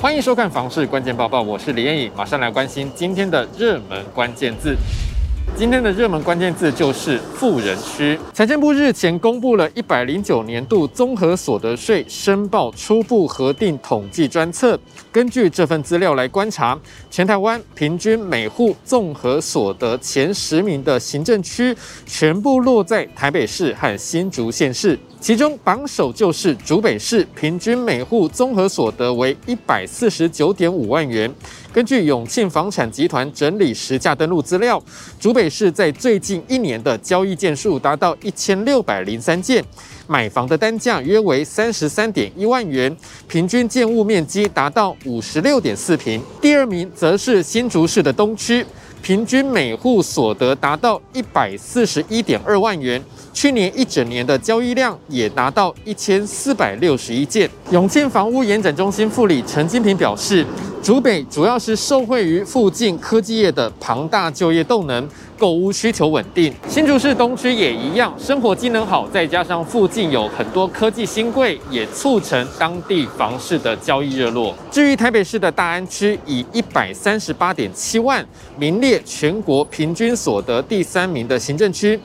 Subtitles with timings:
[0.00, 4.76] 欢迎收看《房市关键报报》，我是李艳颖，马上来关心今天的热门关键字。
[5.56, 8.18] 今天的热门关键字就是富人区。
[8.32, 14.78] 财政部日前公布了一百零九年度综合所得税申报初步核定统计专册。
[15.10, 16.78] 根据这份资料来观察，
[17.10, 21.76] 全台湾平均每户综合所得前十名的行政区，
[22.06, 24.98] 全部落在台北市和新竹县市。
[25.20, 31.28] 其中榜首就是竹北市，平均每户综合所得为一百四十九点五万元。
[31.72, 34.80] 根据永庆房产集团整理实价登录资料，
[35.18, 39.62] 竹北市在最近一年的交易件数达到一千六百零三件，
[40.06, 42.96] 买房的单价约为三十三点一万元，
[43.28, 46.18] 平均建物面积达到五十六点四平。
[46.40, 48.64] 第二名则是新竹市的东区，
[49.02, 52.98] 平均每户所得达到一百四十一点二万元。
[53.34, 57.48] 去年一整年的交易量也达到一千四百六十一件。
[57.70, 60.44] 永庆房屋延展中心副理陈金平表示，
[60.82, 66.54] 竹北主要是受惠于附近科技业的庞大就业动能，购屋需求稳定。
[66.68, 74.54] 新竹市东区也一样，生活机能好，再加上附近有很多科技新贵，也促成当地房市的交易热络。
[74.70, 78.24] 至于台北市的大安区，以一百三十八点七万
[78.56, 81.98] 名列全国平均所得第三名的行政区。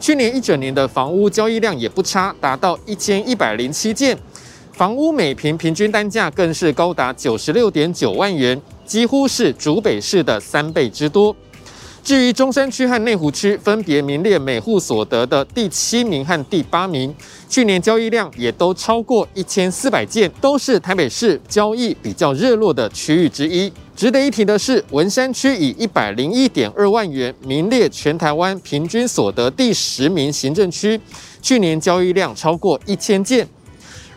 [0.00, 4.16] 去年一整年的房屋交易量也不差，达到一千一百零七件，
[4.78, 11.34] 房屋每平平均单价更是高达九十六点九万元，几乎是竹北市的三倍之多。
[12.04, 17.12] 至于中山区和内湖区，分别名列每户所得的第七名和第八名，
[17.48, 23.72] 去年交易量也都超过一千四百件，都是台北市交易比较热络的区域之一。
[23.96, 31.00] 值得一提的是，文山区以一百零一点二万元名列全台湾平均所得第十名行政区，
[31.42, 33.44] 去年交易量超过一千件；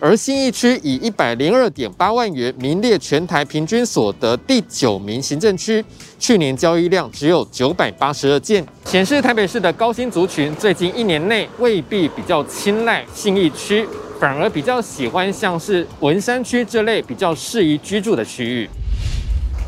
[0.04, 5.86] 而信义区以一百零二点八万元名列全台平均所得第九名行政区，
[6.18, 13.88] 去年交易量只有九百八十二件，显示台北市的高薪族群最近一年内未必比较青睐信义区，
[14.20, 18.68] 反而比较喜欢像是文山区这类比较适宜居住的区域。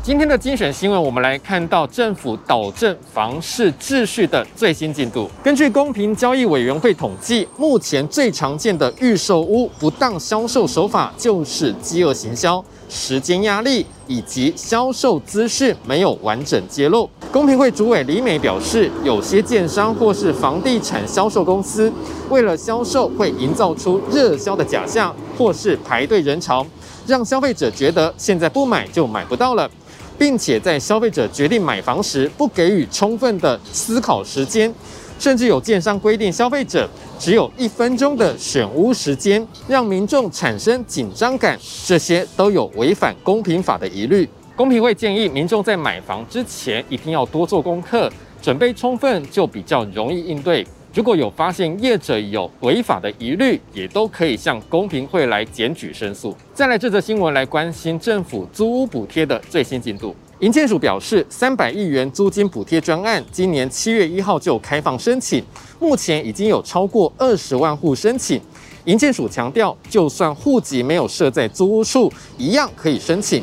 [0.04, 5.30] 今天的精选新闻，我们来看到政府导正房市秩序的最新进度。
[5.42, 17.08] 根据公平交易委员会统计，目前最常见的预售屋不当销售手法就是饥饿行销、时间压力以及销售资讯没有完整揭露。
[17.32, 21.90] 公平会主委李美表示，有些建商或是房地产销售公司，
[22.28, 26.66] 为了销售会营造出热销的假象，或是排队人潮，
[27.06, 29.70] 让消费者觉得现在不买就买不到了。
[30.18, 34.72] 并且在消费者决定买房时，不给予充分的思考时间，
[35.18, 36.88] 甚至有建商规定消费者
[37.18, 44.28] 只有一分钟的选屋时间，让民众产生紧张感，这些都有违反公平法的疑虑。
[44.56, 48.08] 公平会建议民众在买房之前一定要多做功课，
[48.40, 50.64] 准备充分就比较容易应对。
[50.94, 56.32] 如果有发现业者有违法的疑虑，也都可以向公平会来检举申诉。
[56.54, 60.14] 再来这则新闻来关心政府租屋补贴的最新进度。
[60.38, 65.42] 营建署表示，三百亿元租金补贴专案今年七月一号就开放申请，
[65.80, 68.40] 目前已经有超过二十万户申请。
[68.84, 73.42] 营建署强调，就算户籍没有设在租屋处，一样可以申请。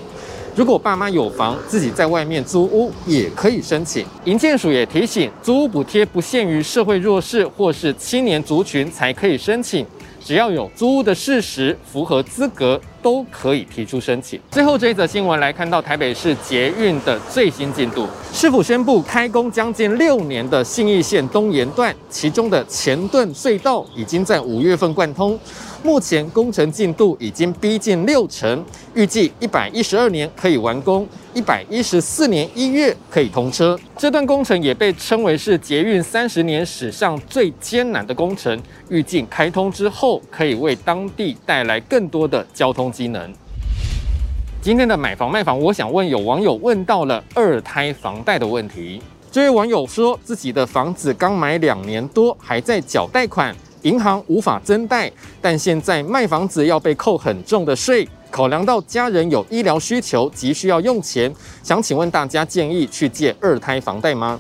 [0.54, 4.06] 如果爸妈有房，自己在外面租屋也可以申请。
[4.26, 9.86] 营建署也提醒，租屋补贴不限于社会弱势或是青年族群才可以申请，
[10.22, 14.38] 只要有租屋的事实，符合资格都可以提出申请。
[14.52, 25.40] 最后这一则新闻来看到台北市捷运的最新进度，市府宣布开工将近六年的信义线东延段，其中的前段隧道已经在五月份贯通。
[25.84, 33.78] 目前工程进度已经逼近六成，预计一百一十二年可以完工，一百一十四年一月可以通车。
[33.97, 43.34] 这段工程也被称为是捷运三十年史上最艰难的工程，预计开通之后可以为当地带来更多的交通机能。
[44.61, 49.02] 今天的买房卖房，我想问有网友问到了二胎房贷的问题。
[49.32, 53.56] 这位网友说自己的房子刚买两年多，还在缴贷款。
[53.82, 55.12] 银行无法增贷，
[55.42, 58.08] 但现在卖房子要被扣很重的税。
[58.30, 61.34] 考量到家人有医疗需求，急需要用钱，
[61.64, 64.40] 想请问大家建议去借二胎房贷吗？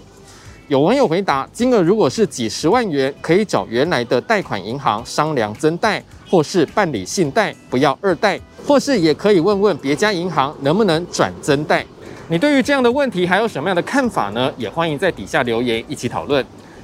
[0.69, 11.85] 有网友回答：金额如果是几十万元，可以找原来的贷款银行商量增贷，或是办理信贷，不要二贷，或是也可以问问别家银行能不能转增贷。
[12.29, 14.49] 你对于这样的问题还有什么样的看法呢？
[14.55, 16.45] 也欢迎在底下留言一起讨论。